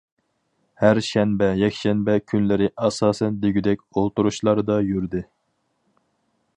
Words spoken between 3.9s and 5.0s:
ئولتۇرۇشلاردا